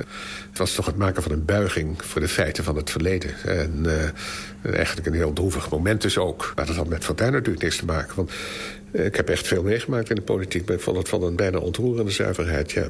[0.49, 3.31] Het was toch het maken van een buiging voor de feiten van het verleden.
[3.43, 6.51] En uh, eigenlijk een heel droevig moment dus ook.
[6.55, 8.15] Maar dat had met Fortuyn natuurlijk niks te maken.
[8.15, 8.31] Want
[8.91, 10.65] uh, ik heb echt veel meegemaakt in de politiek.
[10.65, 12.87] Maar ik vond het van een bijna ontroerende zuiverheid, ja.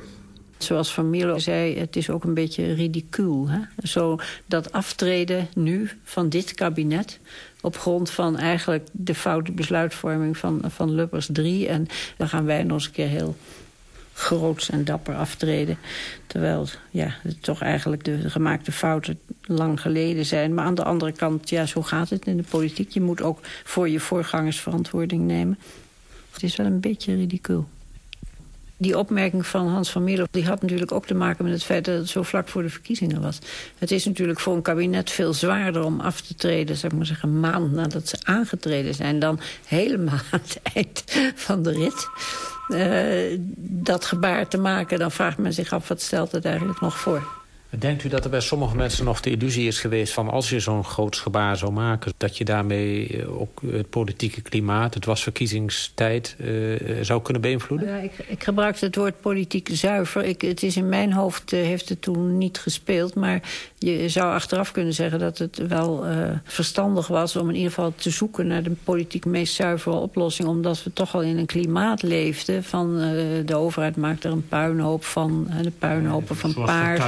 [0.63, 3.50] Zoals Van Mierlo zei, het is ook een beetje ridicuul.
[3.50, 3.60] Hè?
[3.84, 7.19] Zo dat aftreden nu van dit kabinet
[7.62, 11.67] op grond van eigenlijk de foute besluitvorming van, van Lubbers 3.
[11.67, 13.36] En dan gaan wij nog eens een keer heel
[14.13, 15.78] groots en dapper aftreden.
[16.28, 20.54] Terwijl ja, toch eigenlijk de gemaakte fouten lang geleden zijn.
[20.54, 22.89] Maar aan de andere kant, ja, zo gaat het in de politiek.
[22.89, 25.60] Je moet ook voor je voorgangers verantwoording nemen.
[26.32, 27.67] Het is wel een beetje ridicuul
[28.82, 30.26] die opmerking van Hans van Mierlo...
[30.32, 32.70] die had natuurlijk ook te maken met het feit dat het zo vlak voor de
[32.70, 33.39] verkiezingen was.
[33.78, 36.78] Het is natuurlijk voor een kabinet veel zwaarder om af te treden...
[36.78, 39.20] zeg maar zeggen, een maand nadat ze aangetreden zijn...
[39.20, 41.04] dan helemaal aan het eind
[41.36, 42.08] van de rit.
[42.70, 45.88] Uh, dat gebaar te maken, dan vraagt men zich af...
[45.88, 47.41] wat stelt het eigenlijk nog voor?
[47.80, 50.14] Denkt u dat er bij sommige mensen nog de illusie is geweest...
[50.14, 52.14] van als je zo'n groot gebaar zou maken...
[52.18, 56.36] dat je daarmee ook het politieke klimaat, het was verkiezingstijd...
[56.40, 57.88] Uh, zou kunnen beïnvloeden?
[57.88, 60.24] Ja, ik, ik gebruikte het woord politiek zuiver.
[60.24, 63.16] Ik, het is in mijn hoofd, uh, heeft het toen niet gespeeld.
[63.16, 63.42] Maar
[63.78, 67.36] je zou achteraf kunnen zeggen dat het wel uh, verstandig was...
[67.36, 70.48] om in ieder geval te zoeken naar de politiek meest zuivere oplossing.
[70.48, 72.98] Omdat we toch al in een klimaat leefden van...
[73.46, 77.00] de overheid maakt er een puinhoop van, de puinhopen van paard.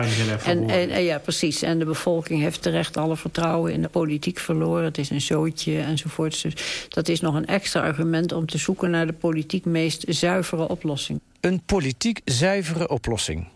[0.53, 1.61] En, en, en, ja, precies.
[1.61, 4.83] En de bevolking heeft terecht alle vertrouwen in de politiek verloren.
[4.83, 6.41] Het is een zootje enzovoort.
[6.41, 10.67] Dus dat is nog een extra argument om te zoeken naar de politiek meest zuivere
[10.67, 11.19] oplossing.
[11.39, 13.47] Een politiek zuivere oplossing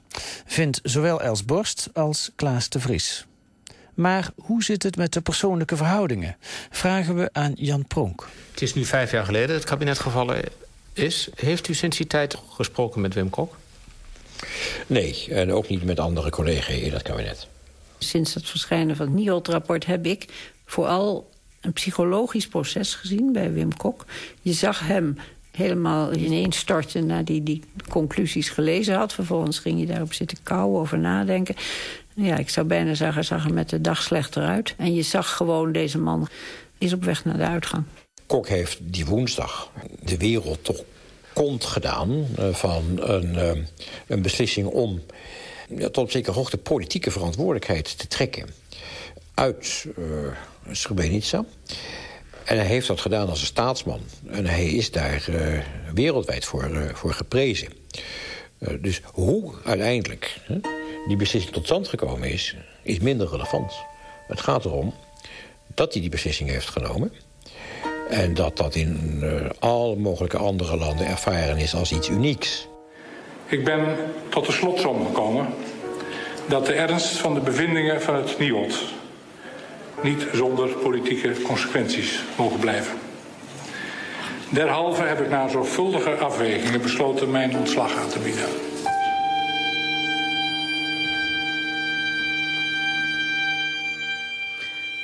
[0.45, 3.25] vindt zowel Els Borst als Klaas de Vries.
[3.93, 6.37] Maar hoe zit het met de persoonlijke verhoudingen?
[6.69, 8.27] Vragen we aan Jan Pronk.
[8.51, 10.43] Het is nu vijf jaar geleden dat het kabinet gevallen
[10.93, 11.29] is.
[11.35, 13.55] Heeft u sinds die tijd gesproken met Wim Kok?
[14.87, 17.47] Nee, en ook niet met andere collega's in het kabinet.
[17.97, 20.25] Sinds het verschijnen van het NIOD-rapport heb ik
[20.65, 21.29] vooral
[21.61, 24.05] een psychologisch proces gezien bij Wim Kok.
[24.41, 25.17] Je zag hem
[25.51, 29.13] helemaal ineens storten naar die die conclusies gelezen had.
[29.13, 31.55] Vervolgens ging je daarop zitten kauwen, over nadenken.
[32.13, 34.73] Ja, ik zou bijna zeggen, zag er met de dag slechter uit.
[34.77, 36.27] En je zag gewoon, deze man
[36.77, 37.83] is op weg naar de uitgang.
[38.25, 39.71] Kok heeft die woensdag
[40.03, 40.83] de wereld toch
[41.37, 43.63] kont gedaan uh, van een, uh,
[44.07, 45.01] een beslissing om
[45.77, 48.49] tot op zekere hoogte politieke verantwoordelijkheid te trekken
[49.33, 50.05] uit uh,
[50.71, 51.45] Srebrenica.
[52.43, 54.01] En hij heeft dat gedaan als een staatsman.
[54.27, 55.29] En hij is daar
[55.93, 57.67] wereldwijd voor, voor geprezen.
[58.79, 60.39] dus hoe uiteindelijk
[61.07, 63.73] die beslissing tot stand gekomen is, is minder relevant.
[64.27, 64.93] Het gaat erom
[65.73, 67.11] dat hij die beslissing heeft genomen...
[68.09, 72.67] En dat dat in uh, alle mogelijke andere landen ervaren is als iets unieks.
[73.45, 73.95] Ik ben
[74.29, 75.47] tot de slotsom gekomen
[76.47, 78.83] dat de ernst van de bevindingen van het NIOD
[80.01, 82.97] niet zonder politieke consequenties mogen blijven.
[84.49, 88.45] Derhalve heb ik na zorgvuldige afwegingen besloten mijn ontslag aan te bieden.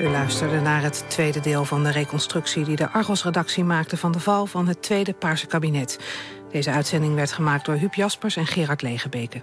[0.04, 2.66] U luisterde naar het tweede deel van de reconstructie...
[2.66, 6.00] die de Argos-redactie maakte van de val van het tweede Paarse kabinet.
[6.52, 9.42] Deze uitzending werd gemaakt door Huub Jaspers en Gerard Legebeke.